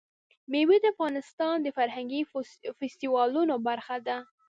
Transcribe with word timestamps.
مېوې 0.51 0.77
د 0.81 0.85
افغانستان 0.93 1.55
د 1.61 1.67
فرهنګي 1.77 2.21
فستیوالونو 2.79 3.55
برخه 3.67 3.97
ده. 4.07 4.17